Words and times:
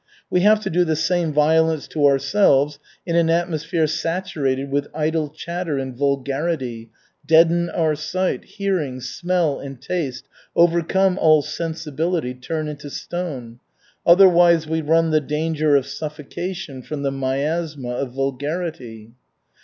We 0.31 0.39
have 0.39 0.59
to 0.61 0.71
do 0.71 0.83
the 0.83 0.95
same 0.95 1.31
violence 1.31 1.87
to 1.89 2.07
ourselves 2.07 2.79
in 3.05 3.15
an 3.15 3.29
atmosphere 3.29 3.85
saturated 3.85 4.71
with 4.71 4.87
idle 4.95 5.29
chatter 5.29 5.77
and 5.77 5.95
vulgarity, 5.95 6.89
deaden 7.23 7.69
our 7.69 7.93
sight, 7.93 8.43
hearing, 8.45 8.99
smell 8.99 9.59
and 9.59 9.79
taste, 9.79 10.27
overcome 10.55 11.19
all 11.19 11.43
sensibility, 11.43 12.33
turn 12.33 12.67
into 12.67 12.89
stone. 12.89 13.59
Otherwise 14.03 14.65
we 14.65 14.81
run 14.81 15.11
the 15.11 15.21
danger 15.21 15.75
of 15.75 15.85
suffocation 15.85 16.81
from 16.81 17.03
the 17.03 17.11
miasma 17.11 17.89
of 17.91 18.13
vulgarity. 18.13 19.11